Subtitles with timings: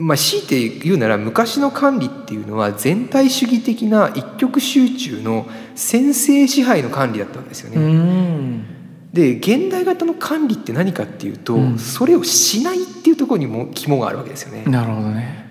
[0.00, 7.92] まあ、強いて言うなら昔の管理っていうのは全体主義的な一極集中の先制支配の管理だったんですようね。
[7.92, 8.64] ん。
[9.12, 11.78] で現代型の管理って何かっていうと、うん。
[11.80, 14.62] それをしないっていうところにも肝があるわけですよね。
[14.70, 15.50] なるほどね。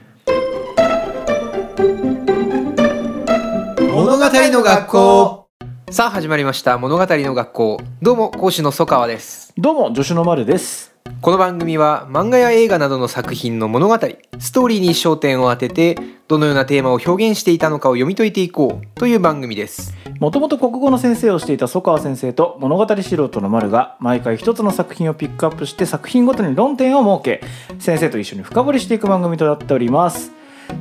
[3.91, 5.47] 物語の学校。
[5.91, 6.77] さあ始まりました。
[6.77, 7.81] 物語の学校。
[8.01, 9.51] どうも講師の曽川です。
[9.57, 13.97] どうも助手の丸ですこの番組は漫画や映画などの作品の物語
[14.39, 15.97] ストーリーに焦点を当てて
[16.27, 19.95] どのようなテーマを表現していたのかを読み解いていこうという番組です。
[20.19, 27.41] もともと国語の先生をしていた曽川先生と物語素人の丸が毎回一つの作品をピックアップして作品ごとに論点を設け
[27.79, 30.31] 先生と一緒に深掘りしていく番組となっております。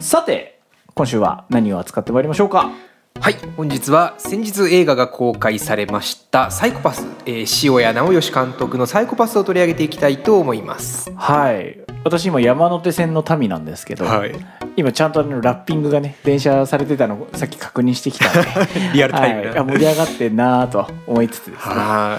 [0.00, 0.60] さて
[0.94, 2.70] 今週は何を扱ってまいりましょうか？
[3.20, 3.34] はい。
[3.56, 11.10] 本日は先日映画が公開されましたサイコパス、えー、塩谷直義監督のサイコパスを取り上げていきたいと思います。
[11.14, 11.78] はい。
[12.04, 14.34] 私今山手線の民なんですけど、はい。
[14.76, 18.48] 今ちゃんとあのラッピングがね電車されてたのさっき確認してきたんで。
[18.94, 19.48] リアルタイムな。
[19.50, 21.74] はい、あ盛り上がってんなと思いつつですね。
[21.74, 22.18] は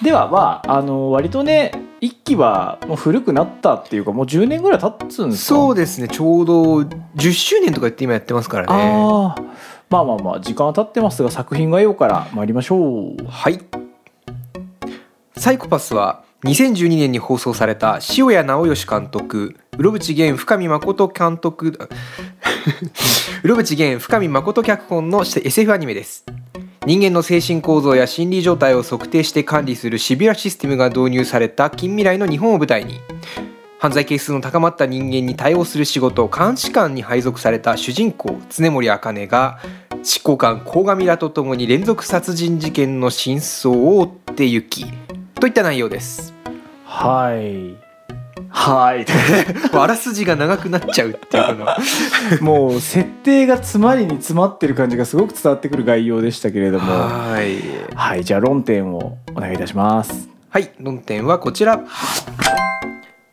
[0.00, 0.04] い。
[0.04, 5.54] ではまああの割とね一期はもう古くなったっていうかもう10年ぐらい経つんですか？
[5.60, 6.08] そうですね。
[6.08, 6.80] ちょうど
[7.16, 8.72] 10周年とか言って今やってますからね。
[8.72, 9.42] ああ
[9.88, 13.60] まあまあまあ時間は経ってますが作品概要から参りましょうはい。
[15.36, 21.78] サイコパスは2012年に放送された塩谷直義監督、うろぶち源深見誠監督、
[23.42, 26.24] うろぶち源深見誠脚本の SF アニメです。
[26.86, 33.00] 人間の精神構造や心理状態を測定して管理するシビアシステムが導入された近未来の日本を舞台に
[33.78, 39.58] 犯罪係数の高まった人間に対応する仕事監視官に配属された主人公常森茜が
[40.02, 44.86] 執行官鴻上らとともに連続殺人事件の真相を追ってゆき。
[45.34, 46.32] といった内容です。
[46.84, 47.76] はい。
[48.48, 49.04] はい。
[49.72, 51.66] あらすじが長くなっちゃうっていうこの。
[52.40, 56.92] もう設定が詰まりに詰まってる感じがすごく伝わってくる概要でしたけれども。
[56.92, 57.58] はい。
[57.94, 60.28] はいじゃあ論点をお願いいたします。
[60.48, 61.80] はい論点はこちら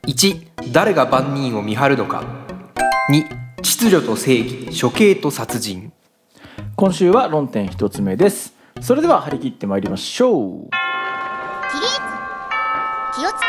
[0.05, 2.23] 1誰が万人を見張るのか。
[3.09, 3.23] 2
[3.61, 5.93] 秩序と正義処刑と殺人。
[6.75, 8.53] 今週は論点一つ目です。
[8.81, 10.69] それでは張り切ってまいりましょう。
[10.69, 11.91] 起立。
[13.15, 13.47] 気をつけ。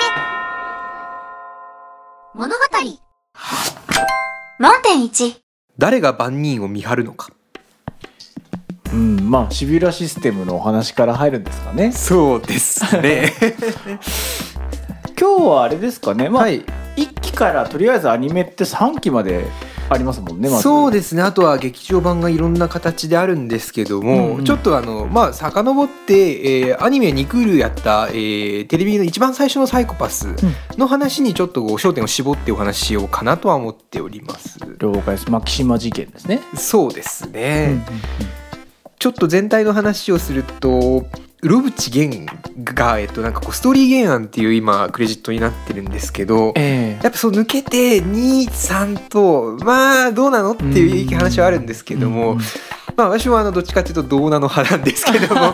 [2.34, 2.54] 物語。
[4.60, 5.34] 論点1
[5.76, 7.32] 誰が万人を見張るのか。
[8.93, 11.91] うんまあシビュラシステムのお話から入るんですかね。
[11.91, 13.32] そうですね
[15.24, 16.28] 今日はあれですかね。
[16.28, 16.62] まあ、はい。
[16.96, 19.46] 一期からとりあえずアニメって3期まで
[19.88, 20.62] ありますもんねまず。
[20.62, 21.22] そうですね。
[21.22, 24.44] あとは劇場版がいろんな形であるんですけども、うんうん。
[24.44, 30.28] ちょっとあのまあ遡って、えーアニメ2クールやった、えーテレビの一番最初の「サイコパス」
[30.76, 34.58] の話にちょっと焦点を絞ってお話ししようかなとは思っております。
[34.78, 35.30] 了解です。
[35.30, 37.82] 牧島事件ですね、そうですね、
[38.98, 41.06] ちょっと全体の話をすると
[41.44, 42.34] うろぶち源
[42.65, 52.38] が、えっと、なんかこうストーリー原案っていう今クレジットになってるんですけどえやっぱそう抜けて23とまあどうなのっていう話はあるんですけども、うん
[52.97, 55.53] まあ私はあのどっちかっていうとどうなの派なんですけども。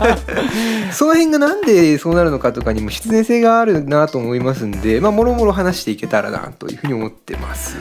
[0.92, 7.76] その辺がなんでそうなるのかとかにも必然性があるなと思いますんでまあもろもろ話していけたらなというふうに思ってます。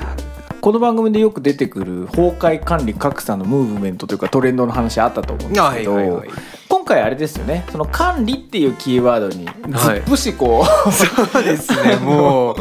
[0.59, 6.29] この番組でよく出てくる崩壊管理格差のムーブメントというかトレンドの話あったと思うんですけど、はいはいはい
[6.83, 7.63] 今回あれですよね。
[7.71, 9.99] その管理っていうキーワードにずはい。
[9.99, 12.55] っぷしこう、そうですね もう。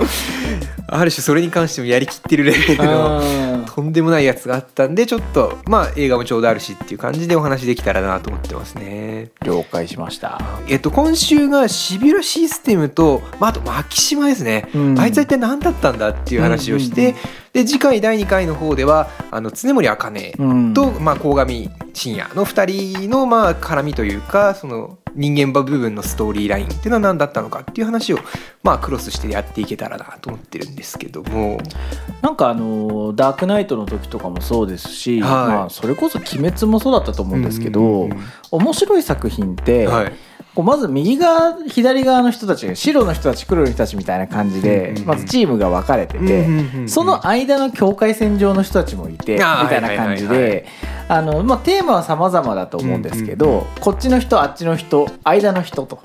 [0.86, 3.64] ある種それに関してもやりきってるレベルのうん。
[3.64, 9.30] とんでもないやつがあったんでちょっとまあ映画もちょうどあるしっていう感じでお話できたらなと思ってますね。
[9.44, 15.00] 了解しました、えっと今週がシビュラシステムと、まあ、あと牧島ですね、うん。
[15.00, 17.16] あいつは一体何だったんだっていう話をして、うんうん
[17.52, 20.74] で次回第2回の方ではあの常森茜うん。
[20.74, 28.18] と、まあ、鴻上信也の2人のまあ絡みというかその人間部分のストーリーラインっていうのは何だったのかっていう話を
[28.62, 31.58] まあクロスしてやっていけたらなと思ってるんですけども。
[32.22, 35.30] なんかあのダークナイトの時とかもそうですし、はい。
[35.30, 38.08] まあ、それこそ「鬼滅」もそうだったと思うんですけど、
[38.50, 40.12] 面白い作品って、はい
[40.54, 50.66] こうまず右側左側の人たちが白の人たち黒の人たちみたいな感じで、まずチームが分かれてて、その間の境界線上の人たちもいてみたいな感じで
[51.08, 56.00] あのまあテーマは様々だと思うんですけど、うんこっちの人あっちの人間の人と。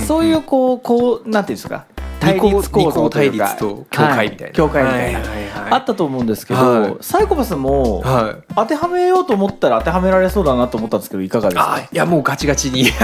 [0.00, 1.86] そういうこうこうなんていうんですか
[2.20, 5.28] 対立構造といと境界みたいな、は境界みたいな、はい。
[5.28, 6.96] はいはいあったと思うんですけど、はい。
[7.00, 8.52] サイコパスもはい。
[8.54, 11.74] 当てはめようと思ったら当てはめられそうだなと思ったんですけどいかがですか？
[11.76, 12.84] あいやもうガチガチに。
[12.84, 13.00] そ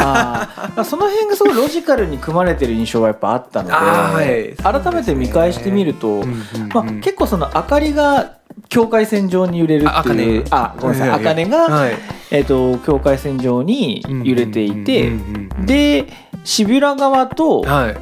[0.96, 3.70] の辺がすごいロジカルに組まれてる印象がやっぱあったの
[4.18, 8.36] で、改めて見返してみると、うんうんうんまあ、結構その明かりが
[8.68, 11.18] 境界線上に揺れるっていうあごめんなさい。
[11.18, 11.94] 茜が、はい。
[12.30, 16.06] えー、と境界線上に揺れていて、うんうんうんで
[16.42, 17.96] シビュラ側とはい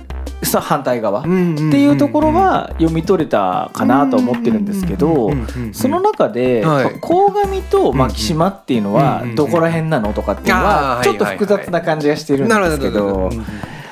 [0.49, 1.21] さ反対側。
[1.21, 1.31] っって
[1.79, 5.31] いうところは読み取れたかなとは思ってるんですけど
[5.73, 7.01] その中ではい。
[7.01, 13.31] 鴻上と牧島っていうのはどこら辺なのとかっていうのあはーちょっと複雑な感じがしてるんですけほど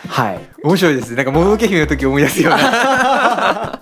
[0.09, 0.41] はい。
[0.63, 1.17] 面白いですね。
[1.17, 2.59] なんかもののけ姫の時思い出すような。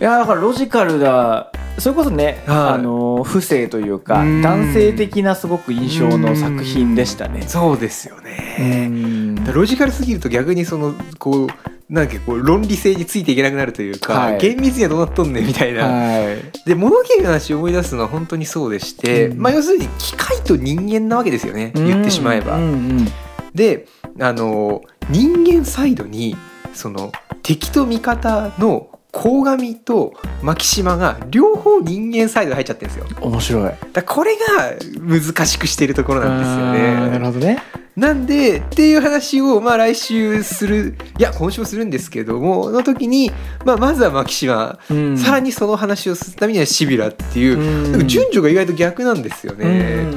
[0.00, 1.50] いやだからロジカルだ。
[1.78, 2.56] それこそね、はい。
[2.74, 4.42] あの不正というかうん。
[4.42, 7.42] 男性的なすごく印象の作品でしたね。
[7.46, 9.13] そうですようねん
[9.52, 11.48] ロジカルすぎると逆にそのこう
[11.90, 14.38] なんかこう論理性についていけなくなるというか、はい。
[14.38, 16.38] 厳密にはどうなっとんねんみたいな、はい。
[16.66, 19.38] で物のけ姫の話を思い出すのは本当にそうでして、うん。
[19.38, 21.72] まあ要するに機械と人間なわけですよね。
[21.74, 22.56] 言ってしまえば。
[22.56, 22.66] うんう
[23.02, 23.08] ん。
[23.54, 23.86] で
[24.20, 26.36] あの人間サイドに
[26.72, 27.12] その
[27.42, 33.72] 敵と味方の鴻上と牧島が両方人間サイドに入っちゃってるんですよ面白い。
[33.92, 37.62] らこれが難しくしているところなんですよあーなるねほどね。
[37.96, 43.30] なんでっていう話をまあ来週するいや今週もするんですけどもの時に、
[43.64, 50.08] まあ、まずは牧島、うんさらにその話をするためにはシビラっていう、うんなんか順序が意外と逆なんですよね。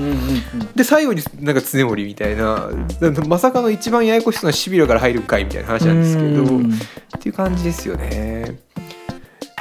[0.75, 2.69] で最後になんか常森みたいな
[3.27, 8.57] まさかの一番ややこしそうなシビラから入るんかいみたいな話なんですけど、うんっていう感じですよね。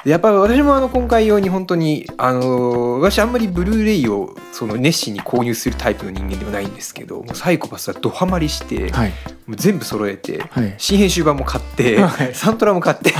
[0.06, 9.10] でやっぱり私もあの今回用に本当にあの私あんまりブルーレイをその熱心に購入するタイプの人間ではないんですけどもうサイコパスはドハマりして、はい。
[9.48, 10.74] もう全部揃えてはい。
[10.78, 12.32] 新編集版も買って、 はい。
[12.36, 13.12] サントラも買って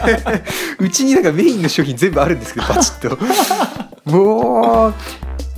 [0.80, 3.16] うちになんかメインの商品全部あるんですけどバチッ
[4.06, 4.10] と。
[4.10, 4.94] もう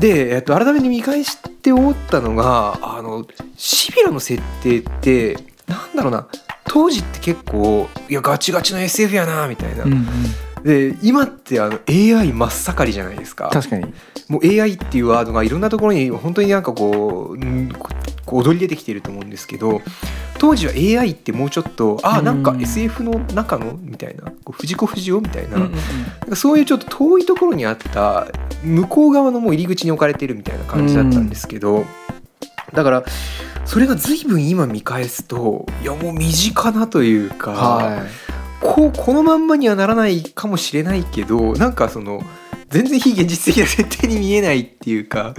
[0.01, 3.25] で、えっと、改めて見返して思ったのがあの
[3.57, 5.39] シビラの設定って
[5.69, 6.27] なんだろうな
[6.73, 10.05] 当時って結構いやガチガチの SF やなみたいな、うんうん。
[10.63, 13.51] で今ってあの AI 真っ盛りじゃないですか。
[13.53, 13.93] 確かに。
[14.29, 19.83] もう AI っていうワードがいろんなところに本当になんかこう踊り出てきてると思うんですけど
[20.39, 25.71] 当時は AI ってもうちょっとあなんかうん SF の中のみたいな藤子不二雄みたいな,、なん
[26.29, 28.29] かそういうちょっと遠いところにあった
[28.63, 31.85] 向こう側のもう入り口に置かれてるみたいな感じだったんですけど、
[32.73, 33.05] だから
[33.65, 38.07] それが随分今見返すといやもう身近なというか、は
[38.61, 42.23] こうこのまんまにはならないかもしれないけどなんかその
[42.71, 45.35] 全然非現実的な設定に見えないっていうか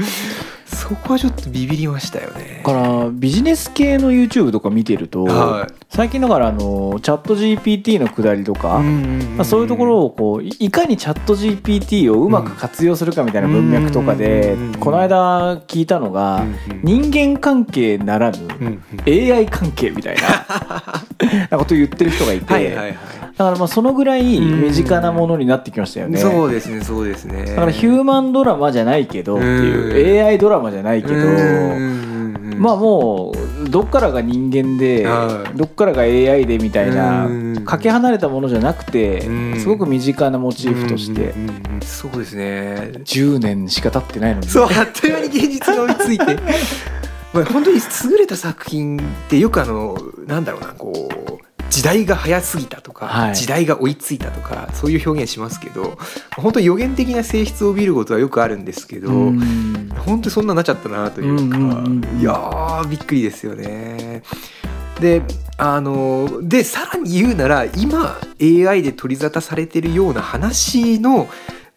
[0.66, 2.62] そこはちょっとビビりましたよね。
[2.62, 2.66] い。
[2.66, 5.74] だからビジネス系の YouTube とか見てると、はい。
[5.90, 16.44] 最近だからあのチャット GPT のくだりとか、まあ、そういうところをこういいかにチャット GPT をうまく活用するかみたいな文脈とかで、うんこの間聞いたのが、
[16.82, 20.22] 人間関係ならぬ AI 関係みたいな
[21.52, 26.20] なことを言ってる人がいて、はいはいはいだからまあそのぐらい身近なものになってきましたよね。
[26.20, 27.46] そうですねそうですね。
[27.46, 31.16] だからヒューマンドラマじゃないけどっていうう AI ドラマじゃないけど
[32.58, 33.34] まあも
[33.66, 35.58] うどっからが人間ではい。
[35.58, 37.66] どっからが AI でみたいなうん。
[37.66, 39.60] かけ離れたものじゃなくてうん。
[39.60, 41.34] すごく身近なモチーフとして
[41.86, 42.92] そうですね。
[43.04, 44.48] 10年しか経ってないのに。
[44.48, 46.38] そうあっという間に現実が追いついて。
[47.34, 53.36] まあ本当に優れた作品ってよくあのなんだろうなこう時代が早すぎたとか、はい。
[53.36, 55.98] 時代が追いついたとかそういう表現しますけど
[56.36, 59.90] 本当に予言的な性質を帯びることはよくあるんですけど、うん。
[60.06, 62.20] 本当にそんなになっちゃったなというか、うんうんうんうん。
[62.20, 64.22] いやーびっくりですよね。
[65.00, 65.24] で
[65.58, 71.28] あのでさらに言うなら今 AI で取り沙汰されてるような話の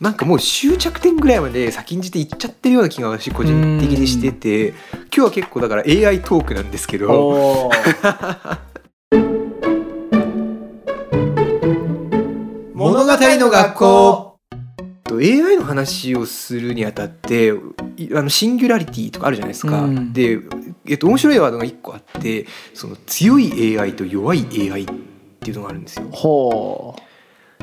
[0.01, 4.77] なんかもう終着点ぐらいまで先んじていっちゃってるような気が私個人的にしてて今
[5.11, 7.71] 日は結構だから AI トークなんですけど
[12.85, 14.39] 物語の学校
[15.11, 17.47] AI の話をするにあたって
[17.97, 19.85] いあのシンギュラリティとかあるじゃないですか。
[19.85, 20.39] うんで、
[20.85, 24.87] えっと、面白いワードが1個あってその強い AI と弱い AI っ
[25.41, 26.07] ていうのがあるんですよ。
[26.11, 26.95] ほ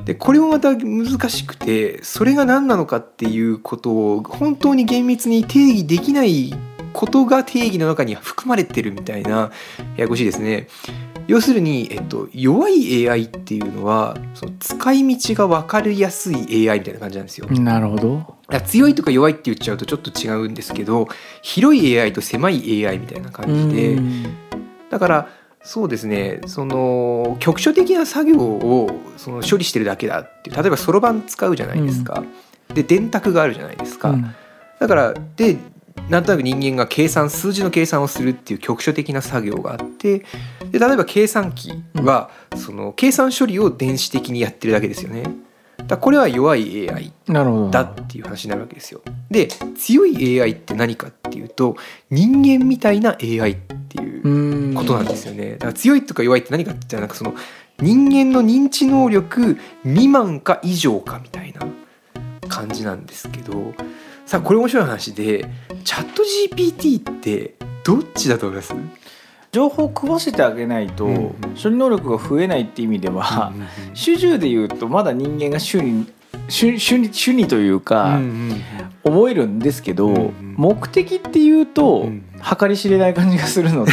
[0.06, 6.52] でこれもまた難しくてそれが何なのかっていうことを本当に厳密に定義できない
[6.94, 9.52] ことが定義の中に含まれてるみたいな
[9.98, 10.68] ややこしいですね。
[11.32, 17.48] 要するに、えっと、弱い AI っていうのはその使い道が分かりやすい AI みたいな感じなんですよ。
[17.50, 18.36] うなるほど。
[18.66, 21.08] 強いとか弱いって言っちゃうとちょっと違うんですけど
[21.42, 24.26] 広い AI と狭い AI みたいな感じでうん。
[24.90, 25.30] だから
[25.64, 32.26] そうですねその局所的な作業をその処理してるだけだって例えばそろばん使うじゃないですか、
[32.74, 34.36] で電卓があるじゃないですか、うん。
[34.80, 35.58] だからで
[36.10, 40.20] なんとなく人間が計算数字の計算をするっていう局所的な作業があって
[40.72, 45.24] で例えば計算機はその計算処理を電子的にやってるだけですよね。
[45.88, 47.12] だこれは弱い AI
[47.72, 49.02] だっていう話になるわけですよ。
[49.30, 51.76] で強い AI って何かっていうと
[52.10, 55.54] 人間みたいな AI っていううんことなんですよね。
[55.54, 57.36] だから強いとか弱いって何かって言ったらなんかその
[57.80, 61.62] 人間の認知能力未満か以上かみたいな
[62.52, 63.74] 感じなんですけど
[64.26, 65.50] さあこれ面白い話で
[65.84, 66.22] チャット
[66.56, 68.76] GPT ってどっちだと思います？
[69.52, 71.34] 情報を食わせてあげないと、うんうん。
[71.62, 73.52] 処理能力が増えないって意味では、
[73.94, 76.08] 主従で言うとまだ人間が主に
[76.48, 78.62] 主主に主にといううんか、うん。
[79.04, 80.56] 思えるんですけど、うんうん。
[80.58, 82.24] 目的っていうと、うん
[82.60, 83.92] 計り知れない感じがするので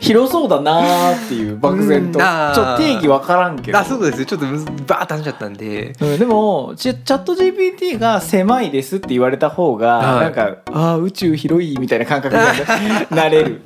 [0.00, 3.78] 広そうだなーっていう漠然と、ちょっと定義わからんけど。
[3.78, 4.26] あそうですね。
[4.26, 5.94] ちょっとバーッと話しちゃったんで。
[6.00, 10.20] うん、でもチチャット GPT が狭いですって言われた方が、はい。
[10.24, 13.62] なんかああ宇宙広いみたいな感覚にな なれる。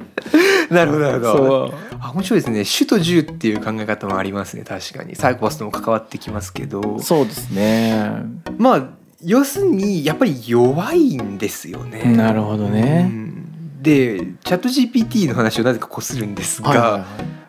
[0.70, 1.74] なるほどなるほど。
[2.00, 2.64] あ面白いですね。
[2.64, 4.64] 主と従っていう考え方もありますね。
[4.64, 5.16] 確かに。
[5.16, 6.98] サイコパスとも関わってきますけど。
[7.00, 8.22] そうですね。
[8.58, 8.82] まあ
[9.22, 12.04] 要するにやっぱり弱いんですよね。
[12.16, 13.08] なるほどね。
[13.10, 13.82] うん。
[13.82, 17.02] でチャット GPT の話をなぜかこするんですが、はいはいはい。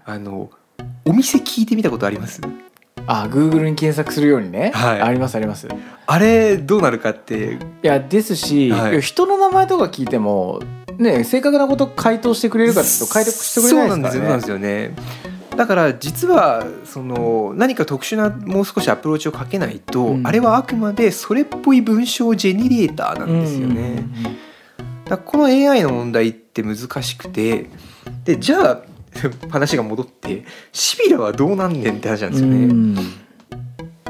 [0.06, 0.50] あの
[1.06, 2.42] お店聞いてみたことあります？
[3.08, 5.02] あ Google に検索するようにね、はい。
[5.02, 5.68] ありますあります。
[5.68, 5.70] い
[6.06, 7.58] あれどうなるかって。
[7.82, 9.02] やですし、はい。
[9.02, 10.62] 人の名前とか聞いても
[10.98, 14.20] ね正確なこと回答してくれるかっていうと回答してくれないですからね。
[14.20, 14.94] そうなんですよね
[15.62, 24.04] だから実はその何か特殊なもう少しアプローチをかけないと、うんあれはあくまでそれっぽい文章ジェネレーターなんですよね。
[25.06, 27.70] だこの AI の問題って難しくて
[28.24, 28.82] でじゃあ
[29.52, 32.66] 話が戻ってシビラはどうなんねんって話なんですよね。
[32.66, 32.96] うん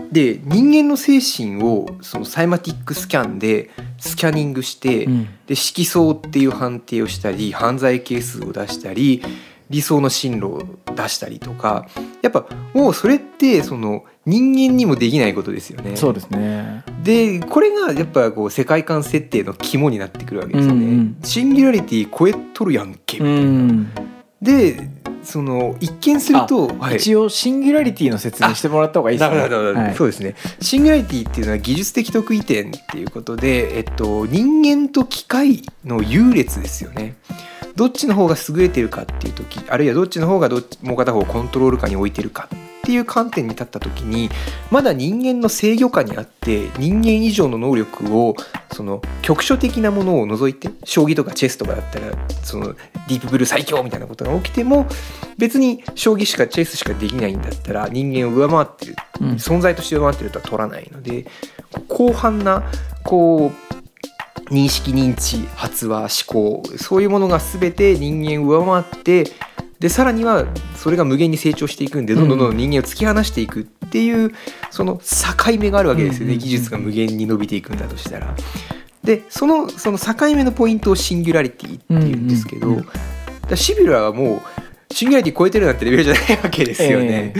[0.10, 9.22] で人間の精神をそのサイマティックスキャンでスキャニングして、うんで色相っていう判定をしたり犯罪係数を出したり
[9.72, 10.64] 理想の進路を
[10.96, 11.88] 出したりとか
[12.22, 15.96] やっぱもうそれってその人間にもできないことですよね。
[15.96, 16.84] そうですね。
[17.04, 20.86] でこれがやっぱこう世界観設定の肝になってくるわけですよね。
[20.86, 21.18] うんうん。
[21.24, 23.92] シンギュラリティ超えとるやんけ、うん。
[24.42, 24.90] で
[25.24, 26.98] その一見すると、はい。
[26.98, 29.38] 一応シンギュラリティの説明してもらった方がいいですね。
[29.92, 29.96] い。
[29.96, 30.36] そうですね。
[30.60, 37.16] シンギュラリティっていうのは技術的得意点っていうことで、えっと、人間と機械の優劣ですよね
[37.76, 42.50] どっちの方が優れてるかっていう時あるいはどっちの方がどっちもう片方をコントロール下に置いてるか。
[42.82, 44.30] っていう観点に立った時に
[44.72, 48.36] まだ人間の制御下にあって人間以上の能力を
[48.74, 52.12] その局所的なものを除いて将棋とかチェスとかだったら
[52.44, 54.88] そのディープブルー最強みたいなことが起きても
[55.38, 59.30] 別に将棋しかチェスしかできないんだったら人間を上回ってるうん。
[59.34, 61.28] 存在として上回ってるとは取らないので
[61.88, 62.64] 広範な
[63.04, 63.81] こう
[64.52, 69.26] 認識認知発話思考そういうものが全て人間を上回って
[69.80, 74.32] でさらにはそれが無限に成長していくんでどんどんどんどん人間を突き放していくっていう
[74.70, 76.38] その境目があるわけですよね。
[76.38, 78.36] 技術が無限に伸びていくんだとしたら。
[79.04, 82.84] でそのその境目のポイントをシンギュラリティっていうんですけど、
[83.56, 87.34] シビュラはもうシンギュラリティ超えてるなんてレベルじゃないわけですよね。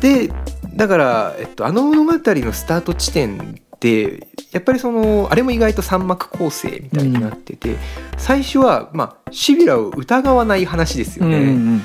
[0.00, 0.32] で
[0.74, 7.76] だから、えっと、あの物語のスタート地点ってやっぱりそのあれも意外と三幕構成みたいになってて、
[8.16, 11.36] 最初は、まあ、シビラを疑わない話ですよね。
[11.36, 11.82] うんうん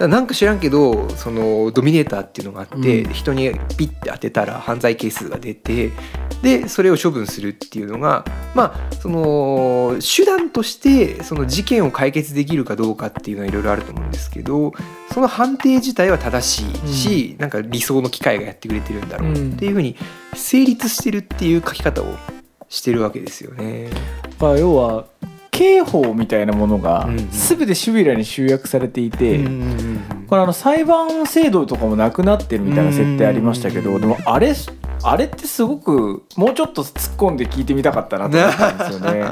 [0.00, 3.12] なんか知らんけどそのドミネーターっていうのがあって、うん。
[3.12, 5.92] 人にピッて当てたら犯罪係数が出て
[6.42, 14.72] でそれを処分するっていうのがまあその手段としてその事件を解決できるかどうかっていうのはいろいろあると思うんですけど
[15.12, 19.96] その判定自体は正しいし、なんか理想の機械がやってくれてるんだろうっていうふうに
[20.34, 22.06] 成立してるっていう書き方を
[22.68, 23.90] してるわけですよね。
[24.40, 25.06] まあ要は
[25.54, 34.54] 刑法みたいなものが全てシビラに集約されていて、うんこれあの裁判制度とかもなくなってるみたいな設定ありましたけうんどでもあれ
[35.02, 39.24] あれってすごくもうちょっと突っ込んで聞いてみたかったなと思ったんですよね。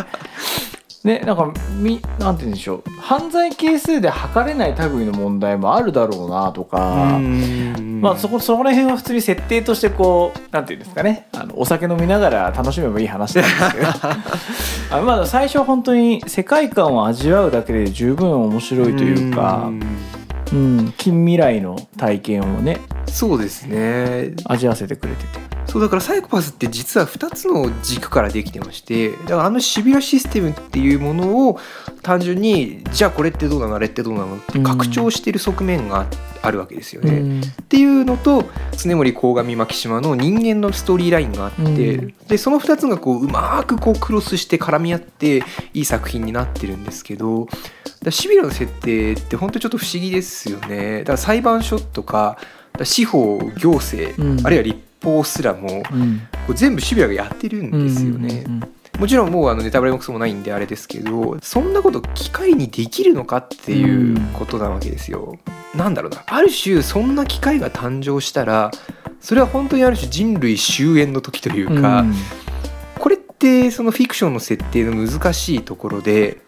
[1.02, 2.82] ね、なんかみなんて言うんでしょう。
[3.00, 7.18] 犯罪係数で測れない類の問題もあるだろうなとか、
[8.02, 11.28] まあそこそこら辺は普通に設定としてこうなんていうんですかね。
[11.32, 13.88] あのお酒飲みながら楽しめばいい話なんですけど。
[14.98, 19.70] あまあ最初は本当に世界観を味わうだけで十分面白いというか、
[20.52, 22.80] うん、近未来の体験をね。
[23.06, 24.32] そうですね。
[24.46, 31.58] 味わわせてくれててそうだからサイコパスって実は2つの軸からできてましてだからあのシビラシステムっていうものを
[32.02, 36.06] 単純にじゃあこれってどうなのあれってどうなのって拡張してる側面が
[36.42, 37.12] あるわけですよね。
[37.12, 38.44] うんっていうのと
[38.76, 45.38] 常森鴻上牧島の人間のストーリーラインがあって、うんでその2つがこううまくこうクロスして絡み合って
[45.72, 47.46] いい作品になってるんですけど
[48.02, 50.98] だシビラの設定って本当ちょっと不思議ですよね。
[50.98, 52.36] だから裁判所とか
[52.82, 56.20] 司法行政、うんあるいは立法すらもうん。
[56.46, 58.44] こう全部シビラがやってるんですよね。
[58.46, 58.60] うん
[58.98, 65.38] もちろんもうあのネタバレもクソもないんであれですけどそんなこと機械にできるのかっていうことなわけですよ。
[65.74, 66.22] なんだろうな。
[66.26, 68.70] ある種そんな機械が誕生したら
[69.18, 72.14] それは本当にある種人類終焉の時というか、うん。
[72.98, 76.38] これってそのフィクションの設定の難しいところで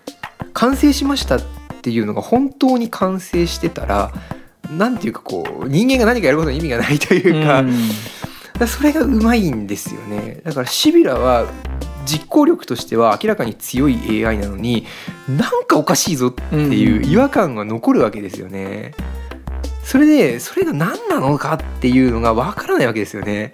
[0.53, 1.43] 完成しましたっ
[1.83, 4.13] ていうのが本当に完成してたら
[4.71, 7.75] なんていうかこう人間が何かやることに意味がないというか,、うん
[8.67, 10.41] それがうまいんですよね。
[10.45, 11.47] だからシビラは
[12.07, 14.87] 実行力としては明らかに強い AI なのに
[15.29, 18.95] なんかおかしいぞっていう違和感が残るわけですよね。
[19.83, 23.53] それでそれが何なのかっていうのがわからないわけですよね。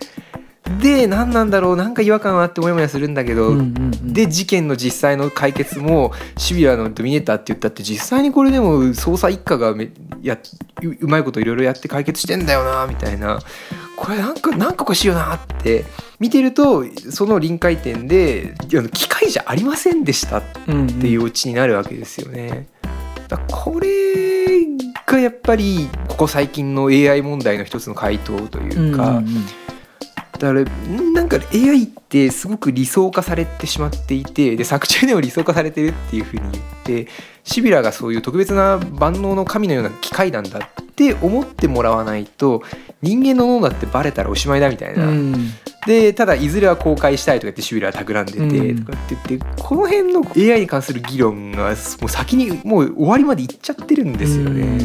[0.80, 1.76] で何なんだろう？
[1.76, 3.56] なんか違和感はあってモヤモヤするんだけど、
[4.04, 9.90] で事件の実際の解決もシビラのドミネーターって言ったって実際にこれでも捜査一課がめ
[10.22, 10.38] や
[10.82, 13.40] ううまいこといろいろやって解決してんだよなみたいな
[14.00, 15.84] これなんかなんかしいよなって
[16.18, 18.54] 見てるとその臨界点で
[18.94, 22.66] 機械じゃありませんでしたっうんていうオチになるわけですよね。
[23.28, 23.88] だこれ
[25.06, 29.26] がやっぱりここ最近の AI 問題の一つの回答というか、うんうん
[30.40, 30.64] だから
[31.12, 37.08] なんか AI ってすごく理想化されてしまっていてで作中でも理想化されてるっていうふうに言って
[37.44, 42.62] シビラがそういう特別な万能の神のような機械なんだって思ってもらわないと
[43.00, 45.34] 人間の脳だってバレたらおしまいだみたいな、うん。
[45.86, 48.84] でただいずれは公開したいとか言ってシビラは企んでて、うん。
[48.84, 54.78] とかって言ってこの辺の AI に関する議論がもう先にもう終わりまでいっちゃってるんですよね。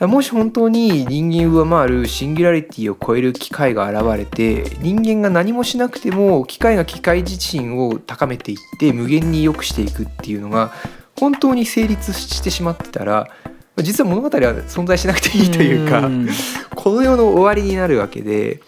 [0.00, 10.72] もし本当に人間を上回るシンギュラリティを超える機械が現れて人間が何もしなくても機械が機械自身を高めていって無限に良くしていくっていうのが
[11.18, 13.30] 本当に成立してしまってたら
[13.82, 14.30] 実は物語は
[14.68, 16.28] 存在しなくていいというか、ん
[16.74, 18.60] この世の終わりになるわけで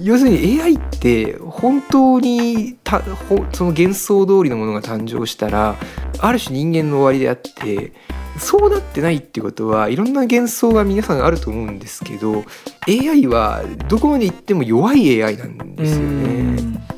[0.00, 5.76] 要するに AI って本当にたほその幻想通りのものが誕生したら
[6.18, 7.92] ある種人間の終わりであって
[8.38, 12.44] そうなってないってことはいろんな幻想が皆さんあると思うんですけど
[12.88, 16.95] AI はどこまで行っても弱い AI なんですよね。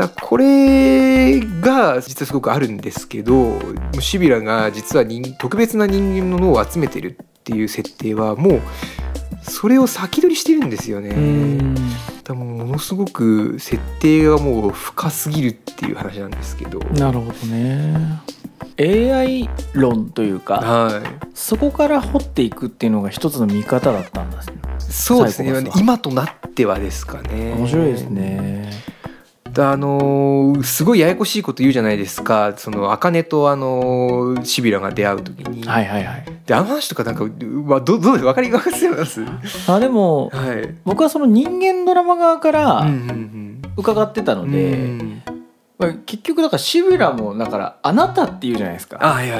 [0.00, 3.58] だこれが実はすごくあるんですけど
[4.00, 8.60] シビラが実は人特別な人間の脳を集めてるっていう設定はもう
[9.42, 11.10] それを先取りしてるんですよね。
[11.10, 11.74] うん。
[12.24, 16.78] だもうものすごく設定がもう深すぎるっていう話なんですけど。
[16.78, 18.20] なるほどね。
[18.78, 21.02] AI 論というかはい、
[21.34, 25.70] そこから掘っていくっていうのが一つの見方だったんですねそうですね。
[25.76, 27.54] 今となってはですかね。
[27.58, 28.70] 面白いですね
[29.64, 32.54] あのーすごいややこしいこと言うじゃないですか。
[32.56, 36.24] その茜とあのーシビラが出会う時に、はいはいはい。
[36.46, 39.24] であの話とかなんかうわどどう分かります？
[39.68, 40.74] あでもはい。
[40.84, 43.62] 僕はその人間ドラマ側かうんらうん。
[43.76, 45.22] 伺ってたのうんで、うん。
[45.78, 49.38] まあ結局だからシビラもだからあなたっていうじゃないですあかはいは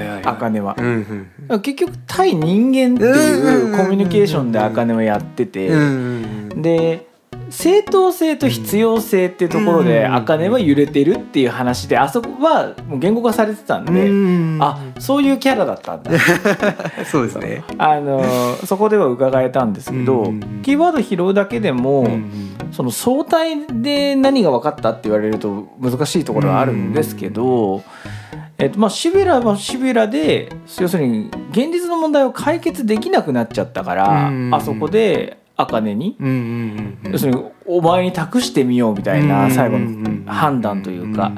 [0.79, 6.63] うんうん結局対人間っていうコミュニケーションで茜はやってて、うんうんうん。
[6.63, 7.10] で
[7.51, 10.15] 正当性と必要性っていうところでうん。
[10.15, 14.59] 茜は揺れてるっていう話であそこはもう言語化されてたんで、うん。
[14.61, 16.13] あそういうキャラだったんだ。
[17.05, 17.65] そうですね。
[17.79, 18.25] あの
[18.65, 20.61] そこでは伺えたんですけど、うん。
[20.63, 27.83] キーワード拾うだけでも、うんその相対で何が分かったって言われると難しいところはあるんですけど、
[28.59, 34.55] えっとまあ、シビラはシビラで要するに現実の問題を解決できなくなっちゃったから、うん。
[34.55, 36.35] あそこで茜に、うんうん
[37.05, 41.33] うん要するにお前に託してみようみたいな最後の判断というか、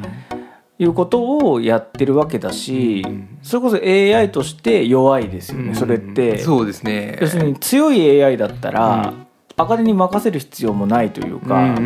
[0.78, 6.38] いうことをやってるわけだし、うんそれこそ AI として弱いですよね、それって。
[6.38, 7.18] そうですね。
[7.20, 9.12] 要するに強い AI だったら、
[9.56, 11.76] うん茜に任せる必要もないというか、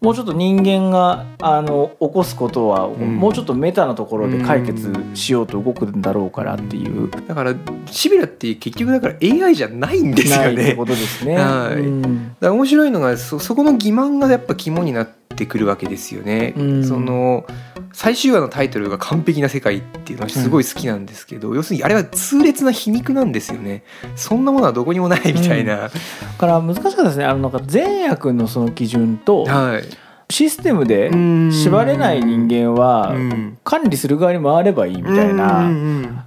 [0.00, 3.16] もうちょっと人間があの起こすことは、ん。
[3.16, 7.54] もうちょっとメタなところで解決しようと動くんだろうからっていう、うんだから
[7.86, 10.62] シビラって結局だから AI じゃないんですよね。
[10.62, 11.36] ってことですね。
[11.36, 11.80] はい。
[11.80, 12.28] うん。
[12.28, 16.54] だから面白いのがそそこの欺瞞がやっぱ肝になってってくるわけですよね。
[16.56, 16.84] うん。
[16.84, 17.46] その
[17.92, 23.82] 最終話のタイトルが「完璧な世界」っていうのはすごい好きなんですけど、要するにあれは痛烈な皮肉なんですよね。
[24.16, 25.76] そんなものはどこにもないみたいな。
[25.76, 25.90] だ
[26.38, 27.24] から難しかったですね。
[27.24, 29.84] あのなんか善悪のその基準とはい。
[30.32, 31.10] システムで
[31.50, 33.58] 縛れない人間はうん。
[33.64, 36.18] 管理する側に回ればいいみたいな、うんうん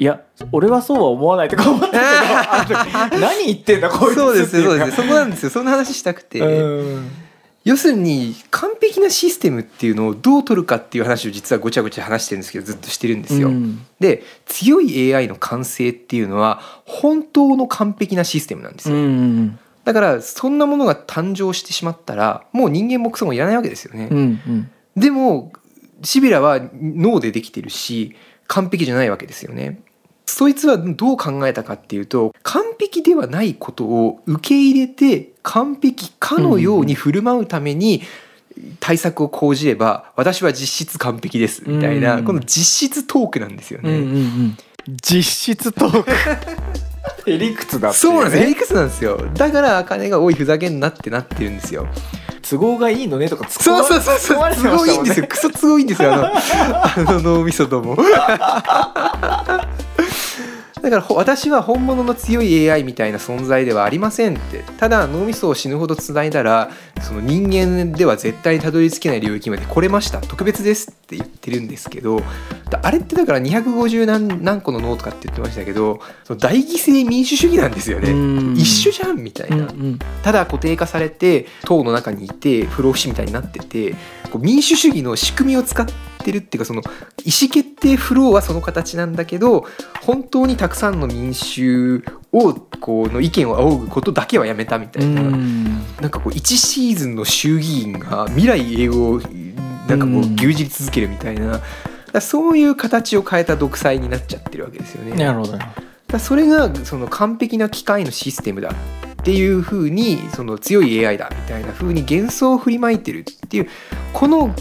[0.00, 0.20] いや
[0.52, 2.72] 俺はそうは思わないとか思ったけ
[3.16, 5.50] ど何言ってんだこいつそうですそうですそこなんですよ。
[5.50, 7.10] そんな話したくて、うん
[7.68, 13.48] 要するに完璧なシステムっていうのをどう取るかっていう話を実はごちゃごちゃ話してるんですけどずっとしてるんですよ。
[13.48, 19.02] うんで強い AI の完成っていうのは本当の完璧なシステムなんですうよ。
[19.02, 24.08] んだからそんなものが誕生してしまったらもう人間もクソもいらないわけですよね。
[24.10, 25.52] うんうんでも
[26.02, 29.80] シビラは脳でできてるし完璧じゃないわけですよね。
[30.28, 38.02] そいつはどう考えたかっていうと完璧ではないことを受け入れて完璧かのように振る舞うために
[38.78, 42.24] 対策を講じれば私は実質完璧ですみたいなうん。
[42.24, 44.20] この実質トークなんですようんうんうね。
[44.20, 44.56] ん。
[45.02, 45.22] 実
[45.56, 46.10] 質トーク。
[47.30, 48.42] へりくつだっていそうなんですよ。
[48.42, 49.18] ね理屈なんですよ。
[49.34, 51.86] だから茜が「おいふざけんな」ってなってるんですよ。
[52.48, 54.38] 都合がいいのねとか突っ込まそうそうそうそう。
[54.38, 55.26] 突っ込まれて都合いいんですよ。
[55.28, 56.14] クソ都合いいんですよ。
[56.14, 56.16] あ
[56.96, 57.96] のあの脳みそども
[60.90, 64.62] だからほ私は本物の強い AI みたいな存在ではありませんって。
[64.78, 66.70] ただ脳みそを死ぬほどつないだら
[67.02, 70.20] その人間では絶対にたどり着けない領域まで来れました。
[70.20, 72.22] 特別ですって言ってるんですけど
[72.70, 78.10] だあれってだから250何何個の脳とかって言ってましたけどその大犠牲民主主義なんですよね。
[78.10, 78.54] うん。
[78.56, 79.98] 一緒じゃんみたいな、うんうん。
[80.22, 83.92] ただ固定化されて党の中にいて不老不死みたいになってて
[84.30, 85.92] こう民主主義の仕組みを使って
[86.32, 86.82] るっていうかその
[87.24, 89.66] 意思決定フローはその形なんだけど
[90.02, 99.20] 本当にたくさんの民衆をこうの意見を仰ぐことだけはやめたみたいな、うんなんかこう1シーズンの衆議院が未来英語を
[99.88, 101.60] なんかこううん牛耳り続けるみたいな。
[102.20, 105.14] そういう形を変えた独裁になっちゃってるわけですよね。
[105.16, 105.58] なるほど
[106.08, 113.68] だそれがその完璧な機械のシステムだっていう風にその強い AI だみたいな風に幻想を振りまいてるっていう
[114.14, 114.54] この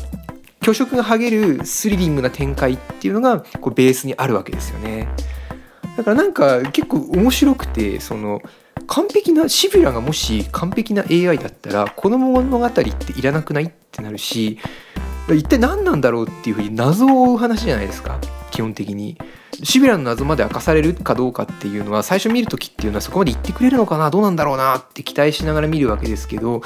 [0.73, 5.07] 虚飾が剥げるスリリングな展開っていうのがこうベースにあるわけですよね。
[5.95, 8.41] だからなんか結構面白くてその
[8.85, 12.83] 完璧なシビュラがもし完璧な AI だったらこの物語って
[13.17, 14.59] いらなくないってなるし
[15.29, 18.19] 一体何なんだろうっていうふうに謎を追う話じゃないですか
[18.51, 19.17] 基本的に。
[19.63, 24.11] シビラの謎まで明かされるかどうかっていうのは最初見る時っていうのはそこまで言ってくれるのかな？
[24.11, 26.61] どうなんだろうなって期待しながら見るわけですけど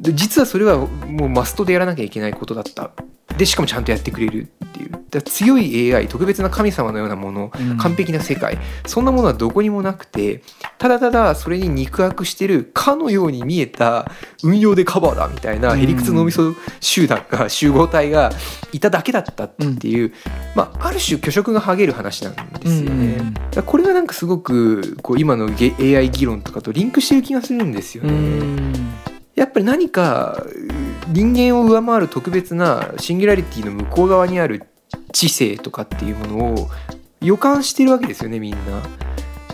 [0.00, 2.90] 実はそれはもうマストでやらなきゃいけないことだった
[3.36, 4.92] でしかもちゃんとやってくれるっていう。
[5.10, 7.76] だ強い AI 特別な神様のようなものうん。
[7.78, 10.42] 完璧な世界そんなものはどこにもなくて
[10.78, 14.10] ただただそれに肉薄してるかのように見えた
[14.42, 15.80] 運用でカバーだみたいなうん。
[15.80, 18.32] へりくつ脳みそ集団が集合体が
[18.72, 20.12] いただけだったっていう、
[20.54, 23.16] まあ、ある種虚飾が剥げる話なんですよね。
[23.18, 28.12] うんこれがなんかすごくこう今のゲ AI 議論とかとリンクしてる気がするんですようね。
[29.36, 30.44] やっぱり何か
[31.08, 34.64] 人間を上回る特別なシンギュラリティの向こう側にある
[35.12, 36.68] 知性とかっていうものを
[37.20, 38.82] 予感してるわけですよねみんな。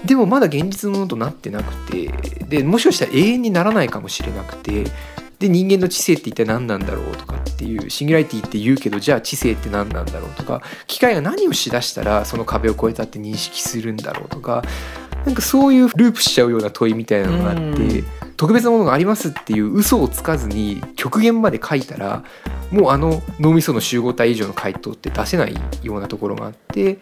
[0.05, 2.09] でもまだ現実のものとなってなくて
[2.49, 4.85] でもしかしたら永遠にならないかもしれなくて
[5.39, 14.63] で人間の知性って一体何なんだろうとかっていうシンギュラリティって言うけどじゃあ知性って何なんだろうとか機械が何をしだしたらその壁を越えたって認識するんだろうとか
[15.25, 18.05] なんかそういうループしちゃうような問いみたいなのがあって、うん。
[18.37, 22.25] 特別なものがありますっていう嘘をつかずに極限まで書いたら
[22.73, 25.55] もうあの脳みその集合体以上の回答って出せない
[25.85, 26.99] ようなところがあって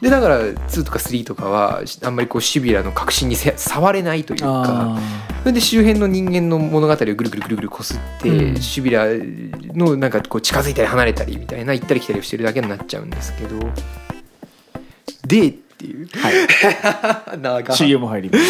[0.00, 4.98] でだから2とか3とかはあんまりこうシビラの核心にせ触れないというかあ
[5.42, 8.56] それで周辺の人間の物語をぐるぐるぐるぐるこすって、うん。
[8.56, 9.06] シビラ
[9.74, 13.70] のなんかこう近づいたり離れたりみたいな行ったり来たりしてるだけになっちゃうんですけど。
[15.26, 16.06] でっていう。
[16.06, 16.30] ーは
[17.34, 17.38] い。
[17.40, 18.44] 長 CM 入ります。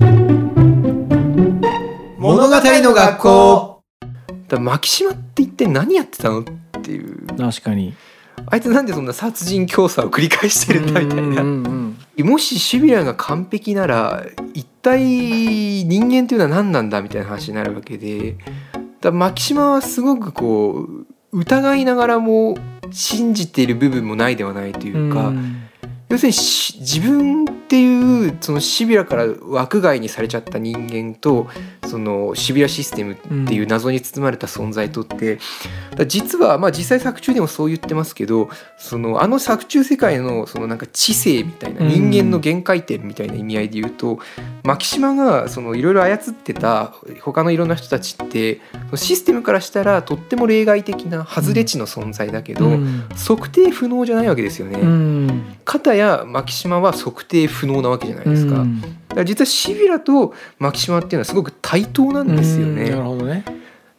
[2.18, 3.82] 物語の学校。
[4.00, 4.16] だか
[4.56, 6.44] ら牧島って一体何やってたのっ
[6.82, 7.24] ていう。
[7.38, 7.94] 確かに。
[8.46, 11.42] あいつなんでそんな殺人教唆を繰り返してるんだみたいな。
[11.42, 18.32] うんうんもしシビラが完璧なら一体人間というのは何なんだみたいな話になるわけで。
[18.32, 18.38] だ
[18.78, 22.58] から牧島はすごくこう疑いながらも
[22.90, 25.62] 信じている部分もないではないというか、うん
[26.12, 31.48] 要するにし自分っていうそのシビラから枠外にされちゃった人間と
[31.86, 38.48] そそのシビアシステムっていう謎に包まれた存在とって、だから実はまあ実際作中でもそう言ってますけど
[38.78, 42.10] そのあの作中世界のそのなんか知性みたいなうん。
[42.10, 44.20] 人間の限界点みたいな意味合いで言うと、
[44.64, 48.62] マキシマがそのいろいろ操ってた他のいろんな人たちって
[48.94, 53.06] システムからしたらとっても例外的な外れ値の存在だけど、うん。
[53.10, 54.80] 測定不能じゃないわけですよね。
[54.80, 55.56] うん。
[55.66, 58.60] 片やマキシマは測定不能なわけじゃないですか。
[58.60, 63.02] うんだから実はシビラとマキシマっていうのはすごく対等なんですようんなるね。
[63.02, 63.44] ほどね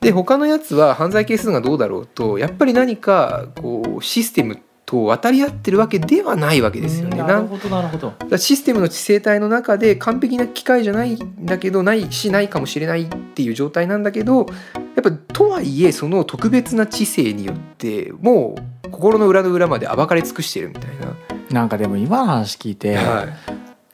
[0.02, 7.18] で他のやつは犯罪係数がどうだろうとやっぱり何かこうシステムと渡り合ってるわけではないわけですよね。
[7.18, 14.48] なるほどなるほどだシステムの知性体の中で完璧な機械じゃないんだけどないしないかもしれないっていう状態なんだけど
[14.96, 21.33] やっぱとはいえその特別な知性によってもう心の裏の裏まで暴かれ尽くしてるみたいな。
[21.54, 23.28] なんかでも今の話聞いて、はい。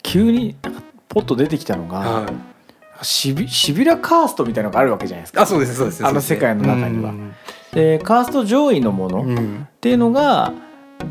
[0.02, 3.04] 急になんかポッと出てきたのが、はい。
[3.04, 5.42] シビシビラカーストみたいなのがあるわけじゃないですか。
[5.42, 7.10] あそうですそうですあの世界の中には。
[7.10, 7.34] うん。
[7.72, 9.68] でカースト上位のものっうん。
[9.80, 10.52] ていうのが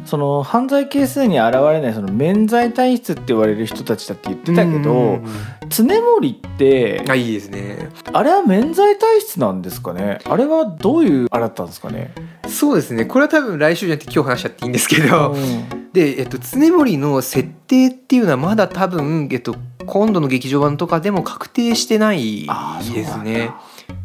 [0.06, 5.26] その犯罪係数に現れないその免罪体質って言われる人たちだって言ってたけどうん
[5.70, 7.90] 常森ってあいいですね。
[8.12, 10.18] あれは免罪体質なんですかね？
[10.26, 12.12] あれはどういうあれだったんですかね？
[12.48, 13.06] そうですね。
[13.06, 15.92] これは多分来週じゃなくて今日話しちゃっていいんですけど、うん。
[15.94, 22.48] で、えっと、常森の設定っていうのはまだ多分、えっと、今度の劇場版とかでも確定してない
[22.94, 23.52] ですね。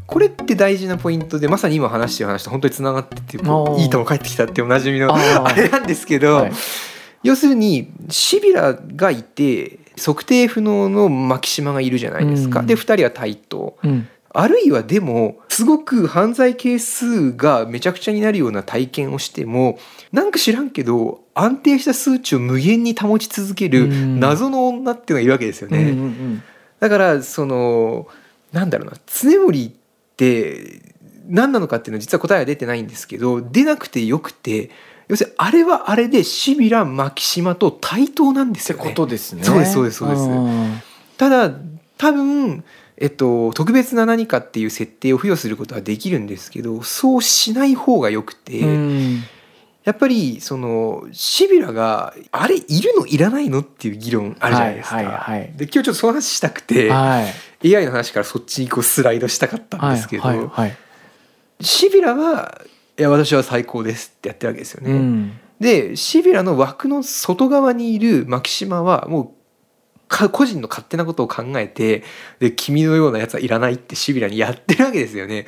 [0.06, 6.52] これって大事なポイントでまさに今話してる話と本当につながってていいとも帰ってきたっておなじみのあれなんですけど、はい。
[7.22, 12.66] 要するにシビラがいて測定不能のマキシマがいるじゃないですか、うん。
[12.66, 13.76] で2人は対等。
[13.82, 14.08] うん。
[14.36, 19.78] あるいはでもすごく犯罪係数がめちゃくちゃになるような体験をしても
[20.10, 24.20] なんか知らんけど安定した数値を無限に保ち続けるうん。
[24.20, 25.96] 謎の女っていうのがいるわけですよね。
[26.80, 28.08] だからその
[28.54, 29.70] なんだろうな常森っ
[30.16, 30.80] て
[31.26, 34.70] 何なのかっていうのは実は答えは出てないんですけど出なくてよくて
[35.08, 38.84] 要するにあれはあれでシビラマキシマと対等なんですよね。
[38.84, 39.44] ことですね。
[39.44, 40.22] そうですそうですそうです。
[40.28, 40.82] ん。
[41.18, 41.54] ただ
[41.98, 42.64] 多分、
[42.96, 49.22] えっと、特別な何かっていう設定を付与することはできるんですけどそうしない方がよくて、うん。
[49.84, 54.96] やっぱりそのシビラがあれいるのいらないのっていう議論あるじゃないですか。
[54.96, 55.52] はいはいはい。
[55.56, 57.26] で今日ちょっとその話したくて、はい
[57.64, 60.76] AI の話からそっちにこうスライドしたかったんですけど、はいはいはい
[61.60, 62.60] シビラは
[62.98, 64.92] いや私は最高ですってやってるわけですよね。
[64.92, 69.34] うんでシビラの枠の外側にいるマキシマはも
[70.02, 72.02] うか個人の勝手なことを考えて
[72.40, 75.46] で君のようなやつはいらないってシビラにやってるわけですよね。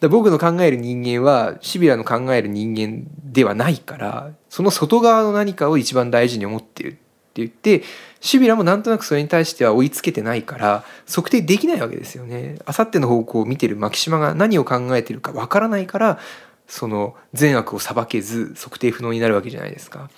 [0.00, 6.98] だ僕の考える人間はシビラの考える人間ではないからその外側の何かを一番大事に思ってるって
[7.34, 7.82] 言って
[8.20, 12.58] シビラもなんとなくそれに対しては追いつけてないから測定できないわけですよね。
[12.66, 16.18] あさっての方向を見てるマキシマが何を考えてるかわからないから
[16.66, 20.10] その善悪を裁けず測定不能になるわけじゃないですか。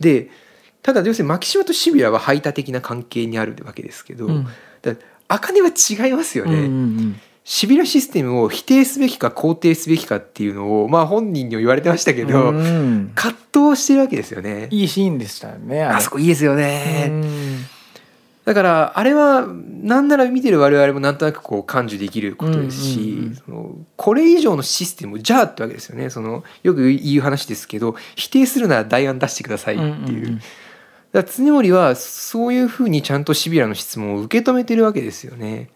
[0.00, 0.30] で
[0.82, 4.46] ただ要するにマキシマとシビラは排他的な関係にあるわけですけど、うん
[4.82, 4.94] だ
[5.30, 6.54] 茜は違いますよね。
[6.54, 14.68] うんうんシビラシステムを否定すべきか肯定すべきかっていうのをまあ本人にも言われてましたけど、うん葛藤してるわけですよね。
[14.70, 17.06] いいシーンでしたよねあそこいいですよね。
[17.10, 17.58] うん
[18.44, 29.92] だからあれはなんなら見てる我々もなんとなくこう感受できることですし、うんうんうんそのこれ以上のシステムじゃあってわけですよねそのよく言う話ですけど否定するなら代案出してくださいっていう。
[29.92, 30.40] うんうんうん
[31.10, 35.70] だから常森はそういうふうにちゃんとシビラの質問を受け止めてるわけですよね。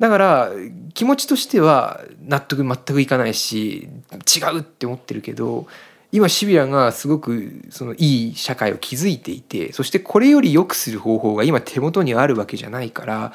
[0.00, 0.50] だから
[0.94, 5.66] 気持ちとしては納得全くいかないし違うって思ってるけど
[6.10, 13.32] 今シビラがすごくそのいい社会を築いていてそしてこれより良くする方法が今手元にあるわけじゃないから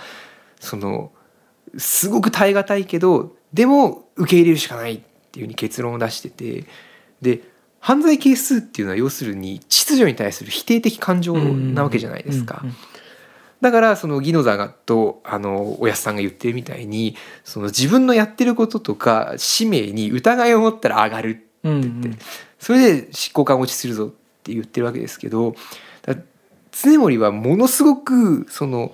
[0.59, 1.11] その
[1.77, 4.99] すごく耐え難いけどでも受け入れるしかないっ
[5.31, 6.65] ていうふうに結論を出してて
[7.21, 7.41] で
[7.79, 12.61] 犯罪係数っていうのは要するに秩序に対する否定的感情なわけじゃないですか。
[12.63, 12.75] うんうん
[13.61, 22.21] だからそのギノザがとあのおやすさんが言ってるみたいにその自分のやってることとか使命に疑いを持ったら上がるうんって言って、
[22.59, 24.09] それで執行官落ちするぞっ
[24.43, 25.55] て言ってるわけですけど
[26.03, 26.15] だ
[26.71, 28.93] 常森はものすごくその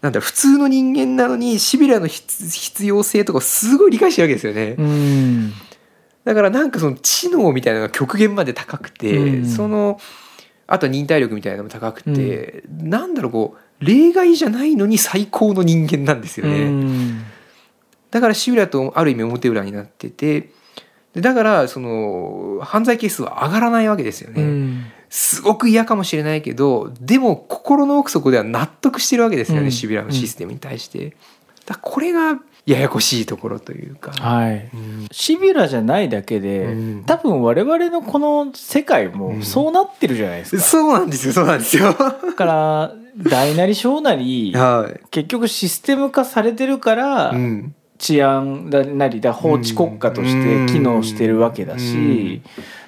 [0.00, 4.76] なんだ普通の人間なのにシビラの必必要性とかをすごい理解してるわけですよね。
[4.78, 5.52] うん。
[6.24, 9.46] だからなんかその知能みたいなのが極限まで高くて、うん。
[9.46, 10.00] その
[10.66, 16.62] あとは忍耐力みたいなのも高くて、なんだろうこう例外じゃないのに最高の人間なんですよね。
[16.62, 17.24] うん。
[18.10, 20.50] だからシビラとある意味表裏になってて
[21.14, 24.42] でだからその犯罪係数は上がらないわけですよね。
[24.42, 24.84] うん。
[25.08, 29.72] すごく嫌かもしれないけどでも心の奥底では納得してるわけですよね、うん。
[29.72, 31.16] シビラのシステムに対して。
[31.66, 34.70] だこれがややこしいところというか、はい。
[34.74, 35.06] うん。
[35.10, 37.04] シビラじゃないだけで、うん。
[37.04, 41.92] 多分我々のこの世界もそうなってるじゃないですか、そうなんですよそうなんですよ。
[41.92, 45.00] だから大なり小なりはい。
[45.10, 47.74] 結局システム化されてるから、うん。
[47.98, 52.40] 治安なりだ法治国家として機能してるわけだし、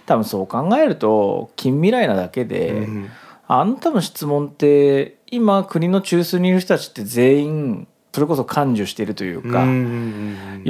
[0.06, 3.10] 多分そう考えると近未来なだけで、うん。
[3.46, 9.66] あの多分質問って今国の中枢にいる人たちって全員それこそ感受してるというか、い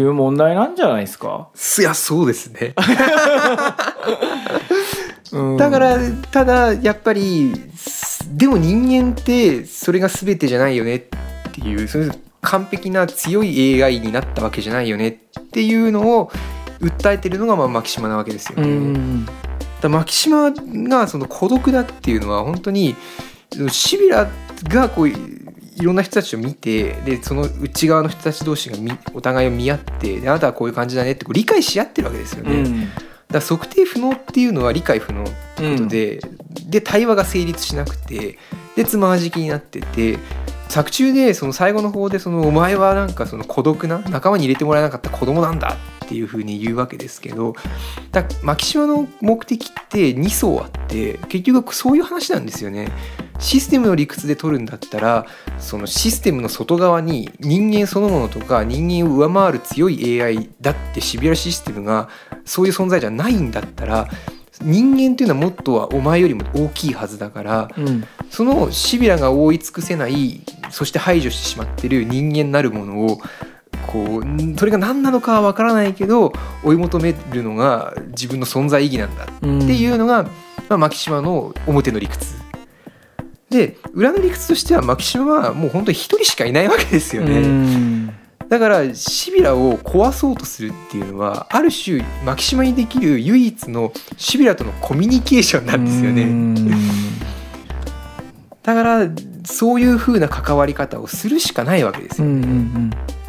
[0.01, 1.49] う問題なんじゃないですか？
[1.79, 2.75] いやそうですね。
[5.33, 5.57] うん。
[5.57, 5.97] だから
[6.33, 7.53] ただやっぱり
[8.33, 11.01] でも人間ってそれが全てじゃないよねっ
[11.53, 16.31] ていうそれ完璧な強い AI になったわけじゃないよねっていうのを
[16.81, 18.67] 訴えてるのがまあマキシマなわけですようね。
[18.69, 19.35] んだか
[19.83, 22.97] らマキシマがその孤独だっていうのは本当に
[23.71, 24.29] シビラ
[24.65, 25.15] がこうい
[25.77, 32.89] いろんな人たちを見てでその内側の人たち同士がみお互いを見合ってであなたはこういう感じだねってこう理解し合ってるわけですよね。
[33.33, 36.21] うんだから測定不能っていうのは理解不能ってことで、
[36.67, 38.39] で対話が成立しなくて
[38.77, 40.19] でつまはじきになってて
[40.69, 45.77] 作中でその最後の方でその「お前はなんかその孤独な仲間に入れてもらえなかった子供なんだ」
[46.13, 47.55] っていうふうに言うわけですけど
[48.11, 52.93] だマキシマの目的って2層あって結局そういう話なんですよね。
[53.39, 55.27] システムの理屈で取るんだったら
[55.59, 62.09] そのシステムの外側に人間そのものとか人間を上回る強い AI だってシビアシステムが
[62.45, 64.09] そういう存在じゃないんだったら
[64.61, 73.19] 人間っていうのはもっとはお前よりも大きいはずだからうんそのシビラが覆い尽くせないそして排除してしまってる人間なるものを
[73.87, 79.63] こうそれが何なのかは分からないけど追い求めるのが自分の存在意義なんだうん。
[79.63, 80.25] っていうのが、
[80.69, 82.43] まあ、マキシマの表の理屈。
[83.51, 88.15] で裏の理屈としてはマキシマはもう本当に一人しかいないわけですよね、うん。
[88.49, 96.71] だからシビラを壊そうとするっていうのはある種マキシマにできる唯一のシビラとのコミュニケーションなんですよね、うん。
[98.63, 99.11] だから
[99.45, 103.22] そういう風な関わり方をするしかないわけですよ、うんうんしマ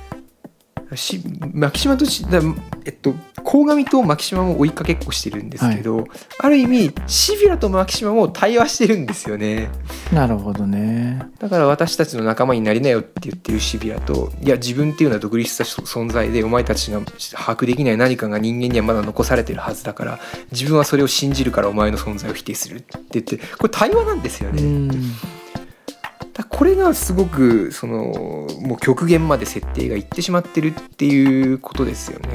[1.72, 2.40] キシマとしだ
[2.86, 6.08] えっと鴻上とマキシマも追いかけっこしてるんですけど、
[6.40, 9.70] ある意味シビラとマキシマも対話してるんですよね
[10.12, 11.22] うんなるほどね。
[11.40, 20.20] だから私たちの仲間になりなよって言ってるシビラといや自分っていうのは独立した存在でお前たちが把握できない何かが人間にはまだ残されてるはずだから
[20.52, 24.90] 自分はそれを信じるからお前の存在を否定するって言ってこれ対話なんですよね。
[26.34, 32.28] うんだこれがすごくそのもう極限まで設定がいってしまってるっていうことですよね。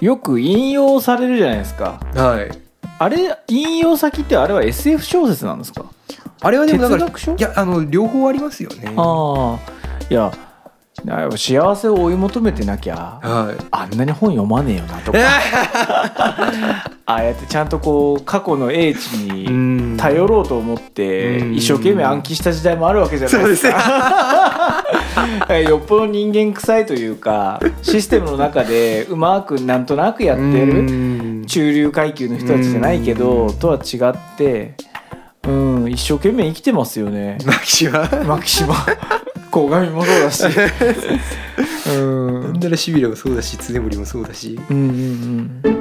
[0.00, 2.00] よく引用されるじゃないですか。
[2.14, 2.50] はい。
[2.98, 5.84] あれ引用先ってあれは SF 小説なんですか？
[6.42, 8.92] あれはでもだかいやあの両方ありますよね。
[8.96, 10.32] ああいや
[11.36, 13.64] 幸せを追い求めてなきゃはい。
[13.70, 15.18] あんなに本読まねえよなとか。
[17.06, 19.50] ああやってちゃんとこう過去の英知に
[19.94, 21.54] ん頼ろうと思ってうん。
[21.54, 24.84] 一生懸命暗記した時代もあるわけじゃないですか。
[25.68, 33.18] よっぽど人間臭いというかシステムの中でうまくなんとなくやってるる中流階級の人たちじゃないけうん。
[33.18, 34.74] どとは違って
[35.46, 37.38] うん一生懸命生きてますよね。
[37.44, 38.08] マキシマ。
[38.26, 38.74] マキシマ
[39.50, 40.44] 鴻上もそうだし。
[41.90, 42.42] うん。
[42.42, 42.60] なん。
[42.60, 44.76] ならシビラもそうだし常森もそうだしうん。
[44.76, 45.80] うんうん。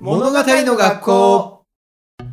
[0.00, 1.54] 物語の学校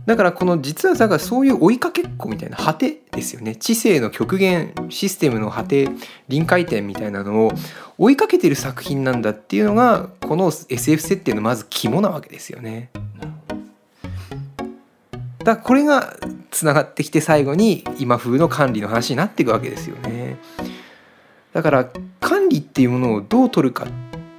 [0.06, 5.90] だからこの実はだからそういう追いかけっこみたいな果てですよね知性の極限システムの果て
[6.28, 7.52] 臨界点みたいなのを
[7.98, 12.90] 追いかけてる作品なんだっていうのがこの SF 設定のまず肝なわけですよね。
[13.20, 13.31] だか
[15.44, 16.16] らこれが
[16.50, 20.38] つながってきて最後に今風の管理の話になっていくわけですよね。
[21.54, 23.88] だから管理っていうものをどう取るかっ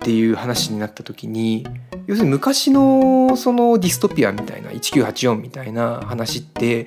[0.01, 1.67] ていう話になった時に
[2.07, 6.87] 要するに昔のそのディストピアみたいな1984みたいな話って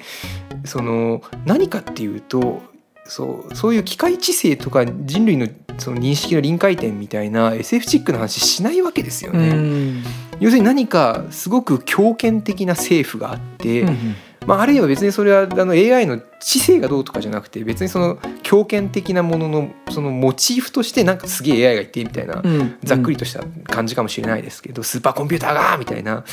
[0.65, 2.61] その何かっていうと
[3.07, 9.53] そうそういう機械知性とか人類のその認識の臨界点みたいな SF チックな話しないわけですようね。
[9.53, 10.03] ん。
[10.39, 14.15] 要するに何かすごく強権的な政府があって、うん
[14.45, 22.77] まあ、あるいは別にそれはあの AI の知性がどうとかじゃなくて別にその強権的なもののそのモチーフとしてなんかすげえ AI がいてみたいなうん。
[22.83, 26.23] ざっくりとした感じかもしれないですけど、スーパーコンピューターがみたいな。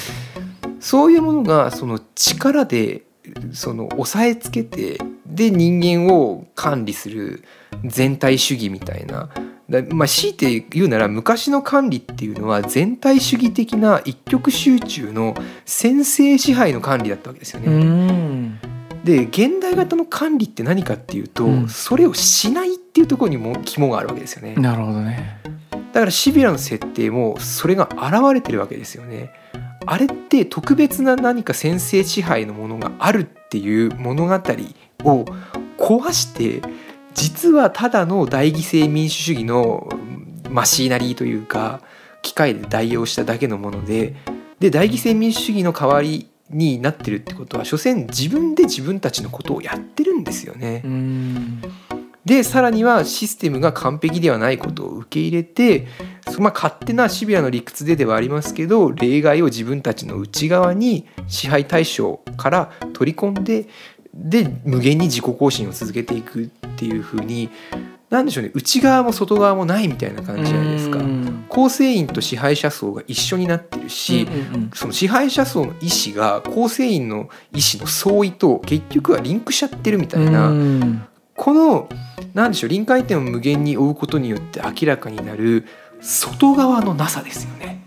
[0.81, 3.03] そういうものがその力で
[3.53, 4.99] その押さえつけて
[5.35, 7.45] で人間を管理する
[7.85, 9.31] 全体主義みたいな。
[9.71, 17.83] だまあ、強いて言うなら昔の管理っていうのは全体主義的な一極集中の先制支配の管理だったわけですようね。
[17.83, 18.59] ん
[19.05, 24.55] で現代型の管理って何かっていうと、うんそれをしないっていうところにも肝があるわけですよね。
[24.57, 25.39] なるほどね
[25.93, 29.31] だからシビラの設定もそれが現れてるわけですよね。
[29.87, 34.41] あれって特別な何か先制支配のものがあるっていう物語
[35.05, 35.25] を
[35.79, 36.63] 壊して
[37.15, 40.23] 実はただの大犠牲民主主義のうん
[40.53, 41.81] マシーナリーというか
[42.21, 44.15] 機械で代用しただけのもので
[44.61, 50.83] で大犠牲民主主義の代わりになってるってことは所詮自分で自分たちのことをやってるんですよね。
[50.85, 51.63] うん
[52.25, 55.89] でさらにはシステムが完璧ではないことを受け入れて、
[56.31, 63.67] そまあ、勝手なシビアの理屈でではありますけど例外を自分たちの内側に支配対象から取り込んで
[64.15, 67.51] で無限に自己更新を続けていくっていう風に
[68.11, 70.99] 何でしょうね内側も外側もないみたいな感じじゃないですか。
[70.99, 80.49] うん構成員と支配者層が一緒になってるし、うんうんその支配者層の意思が構成員の意思の相違と結局はリンクしちゃってるみたいな。
[80.49, 81.89] うんこの
[82.35, 85.67] 何でしょう臨界点を無限に追うことによって明らかになる
[86.01, 87.83] 外側のなさですよね。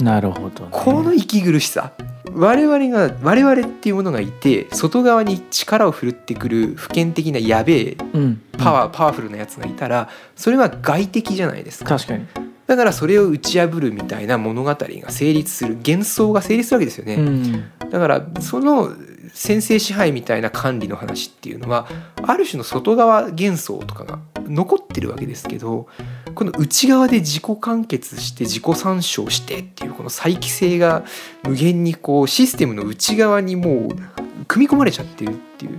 [0.00, 1.92] なるほど、ね、この息苦しさ
[2.34, 8.42] 我々が我々っていうものがいて外側に力を振るってくる普遍的なやべえうん。
[8.58, 11.96] パワー、パワフルなやつがいたらそれは外的じゃないですか。
[11.96, 12.26] 確かに、
[12.66, 17.14] だからそれを打ち破るみたいな物語が成立する幻想が成立するわけですよね。
[17.14, 17.64] うん。
[17.90, 18.92] だからその
[19.38, 21.86] 先制支配みたいな管理の話っていうのは
[22.24, 24.18] ある種の外側幻想とかが
[24.48, 25.86] 残ってるわけですけど
[26.34, 31.04] この内側で自己完結して自己参照してっていうこの再帰性が
[31.44, 35.78] 無限にこうシステムの内側にもう組み込まれちゃってるっていう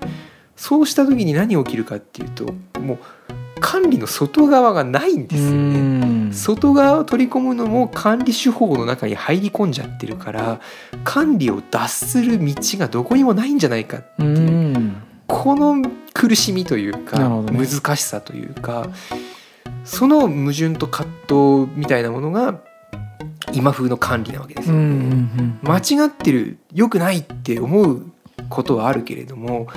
[0.55, 2.99] そうした時に何起きるかっていうともう
[3.59, 5.79] 管理の外側がないんですよね。
[5.79, 6.33] うん。
[6.33, 10.59] 外側を取り込むのも管理手法の中に入り込んじゃってるから
[11.03, 14.95] 管理を脱する道がどこにもないんじゃないかってういう、ん。
[15.27, 15.83] この
[16.13, 17.67] 苦しみというか、ね。
[17.67, 18.87] 難しさというか
[19.85, 22.59] その矛盾と葛藤みたいなものが
[23.53, 25.43] 今風の管理なわけですうんうよね。
[25.43, 25.59] ん。
[25.63, 28.05] 間違ってる良くないって思う
[28.49, 29.67] ことはあるけれども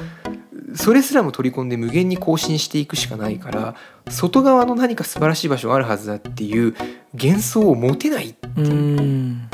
[0.74, 3.74] それすらも取り込んで無限に更新していくしかないから
[4.08, 6.74] 外側の何か素晴らしい場所があるはずだっていう
[7.14, 8.70] 幻想を持てないうんう。
[8.70, 9.48] ん。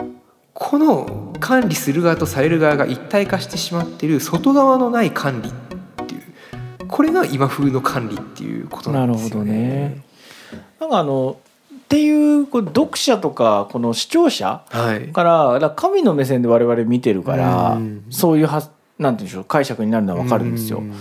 [0.55, 5.53] この管理する側とされる側が一体化してしまってる外側のない管理っ
[6.07, 6.87] ていう。
[6.89, 10.03] これが今風の管理っていうことなんですよね。
[10.81, 11.39] なんかあの
[11.73, 18.05] っていうこう読者とかこの視聴者はい、からだから神の目線で我々見てるから、うん。
[18.11, 20.79] そういうはなんていうんでしょう解釈になるのは分かるんですよ。
[20.79, 20.93] うん。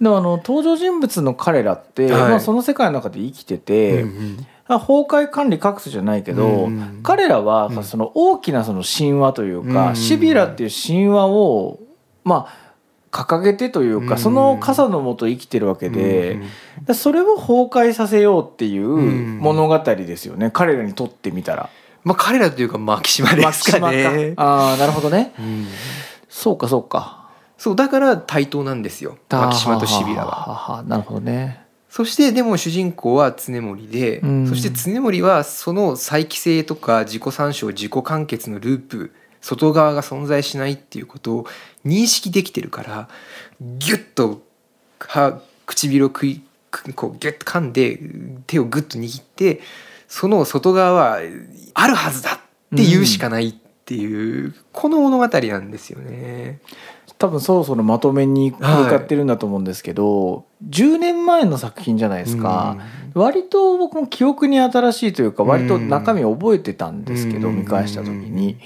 [0.00, 2.30] でもあの登場人物の彼らって、はい。
[2.30, 7.84] まあ、その世界の中で生きてて、うんあ崩壊管理各種じゃないけど、うん彼らはうん。
[7.84, 9.96] その大きなその神話というか、うん。
[9.96, 11.78] シビラっていう神話を
[12.24, 12.66] まあ
[13.12, 14.18] 掲げてというか、うん。
[14.18, 19.38] その傘のもと生きてるわけで、うんでそれを崩壊させようっていううん。
[19.38, 21.70] 物語ですよね、彼らにとってみたら。
[22.04, 24.34] まあ彼らというか牧島ですかね。
[24.36, 25.32] ああなるほどね。
[26.36, 27.26] うんそうかそうか。
[27.58, 30.30] そうだから対等なんですよ牧島とシビラは。
[30.30, 31.64] はははなるほどね。
[31.88, 41.46] そしてでも主人公は常森で、うんそして常森はその再帰性とか自己参照自己完結のループ外側が存在しないっていうことを
[41.86, 43.08] 認識できてるから
[43.60, 44.42] ギュッと
[44.98, 47.98] 歯唇を食いくこうギュッと噛んで
[48.46, 49.60] 手をグッと握って
[50.08, 51.20] その外側は
[51.72, 53.54] あるはずだって言うしかないっ
[53.86, 56.58] ていう、この物語なんですよね。
[57.18, 62.76] 多分そろそろまとめに向かってるんだと思うんですけど、10年前の作品じゃないですか、
[63.14, 67.60] 割と僕も記憶に新しいというか割と中身覚えてたんですけど、うん。
[67.60, 68.58] 見返した時に。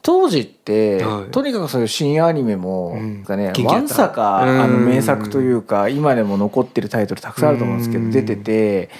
[0.00, 1.30] 当時って、はい。
[1.30, 3.24] とにかくそういう新アニメも、うん。
[3.24, 4.60] かねわんさか、うん。
[4.62, 8.10] あの名作というか今でも残ってるタイトルたくさんあると思うんですけど、うん。
[8.10, 8.90] 出てて、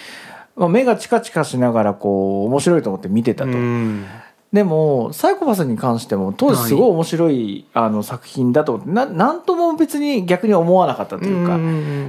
[0.57, 3.53] まあ、目がチカチカしながらこう面白いと思って見てたと。
[4.53, 11.63] うんでもサイコパスに関しても当時すごい面白い、あの作品だと思ってななんとも別に逆に思わなかったというか、で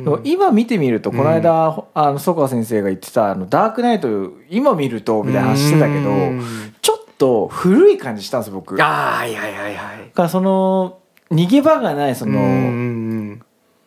[0.10, 8.82] も今見てみるとこの間、あの曽川先生が言ってた「あのダークナイト」今見るとみたいな話してたけど、うんちょっと古い感じしたんです僕。
[8.82, 10.12] あいはいはいはい。
[10.16, 13.42] らその逃げ場がないその、うん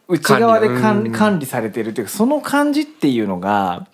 [0.08, 1.46] 内側で管理。
[1.46, 3.86] されてるっていうかその感じっていうのが、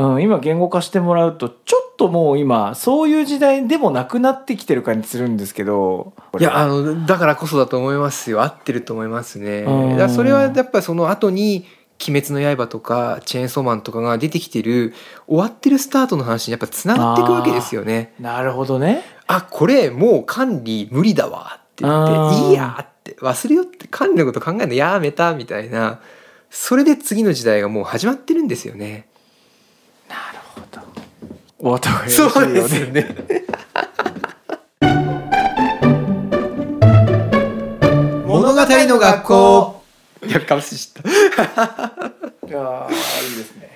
[0.00, 9.64] うん、今言語化してもらうとちょっともう今そういう時代でもなくなってきてる感じするんですけどいやあのだからこそだと思いますよ合ってると思いますね。
[9.96, 11.66] だそれはやっぱりその後に
[12.08, 14.94] 「鬼滅の刃」とか「チェーンソーマン」とかが出てきてる
[15.26, 18.14] 終わってるスタートの話にやっぱつながっていくわけですよね。
[18.18, 19.02] なるほどね。
[19.26, 26.00] あこれもう管理無理だわって言っていいやっって忘れようって管理のこと考えるのやめたみたいな
[26.50, 29.06] それで次の時代がもう始まってるんですよね。
[31.62, 32.06] なるほどお後が
[32.48, 33.16] よよね。
[38.26, 39.82] 物語の学校
[40.26, 41.10] いやかぶせちゃった。
[42.48, 43.70] いやーいいですね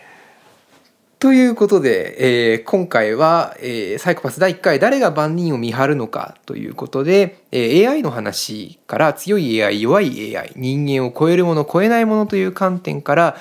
[1.19, 13.37] ということで、えー今回は、えーサイコパス第1回誰が万人を見張るのかということで、えー AI の話から強い AI 弱い AI 人間を超えるもの超えないものという観点から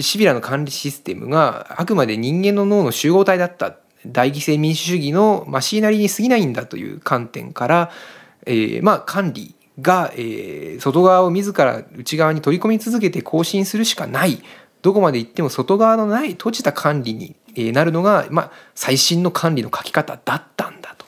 [0.00, 3.76] シビラの管理システムがあくまで人間の脳の集合体だった
[4.06, 7.90] 大犠牲民主主義のマシーナリーに過ぎないんだという観点から、
[8.46, 14.42] えーまあ管理が、えー外側を自ら内側に取り込み続けて更新するしかない
[14.82, 21.06] どこまで行っても外側のない閉じた管理になるのが、まあ、最新の管理の書き方だったんだと。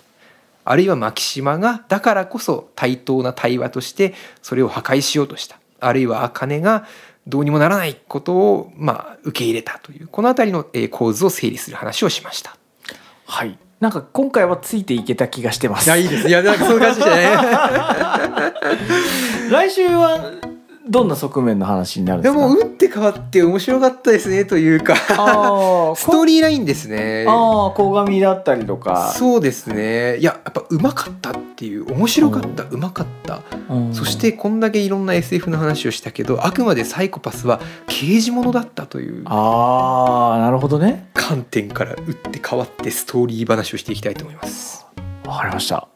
[0.64, 6.86] あるいは牧島がだからこそ対等な対話としてそれを破壊しようとしたあるいは茜が
[7.26, 12.56] どうにもならないことを、まあ、受け入れたというこの辺りの構図を整理する話をしました。
[13.26, 13.58] はい。
[13.80, 15.90] なんか今回はついていけた気がしてます。
[15.98, 16.28] いいです。
[16.28, 17.36] いやなんかそういう感じでね。
[19.50, 20.55] 来週は
[20.88, 22.48] どんな側面の話になるんでですか？
[22.48, 24.94] も打って変わって面白かったですねというか
[25.96, 27.24] ストーリーラインですね。
[27.28, 29.12] ああ鴻上だったりとか。
[29.16, 30.16] そうですね。
[30.18, 33.40] いややっぱうまかったっていう面白かったうまかった。
[33.68, 33.94] うん。
[33.94, 41.08] そしてこんだけいろんな SF の話をしたけどあくまでサイコパスは刑事物だったというああなるほどね。
[41.14, 44.86] 観点から打って変わってストーリー話をしていきたいと思います。
[45.26, 45.88] わかりました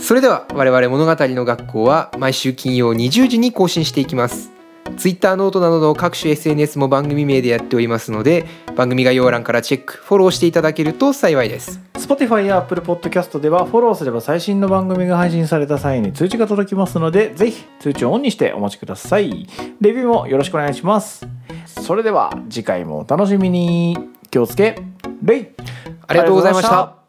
[0.00, 4.50] それでは我々物語の学校は毎週金曜20時に更新していきます。
[4.96, 8.44] ツイッターノートなどの各種 SNS も番組名でやっておりますので
[8.74, 11.80] 番組概要欄からチェックフォローしていただけると幸いです。
[11.94, 19.46] Spotify や Apple Podcast ではフォローすれば最新の番組が配信された際に通知が届きますのでぜひ通知をオンにしてお待ちください。
[19.80, 21.26] レビューもよろしくお願いします。
[21.66, 23.96] それでは次回もお楽しみに。
[24.30, 24.76] 気をつけ
[25.22, 25.48] レイ。
[26.06, 26.99] ありがとうございました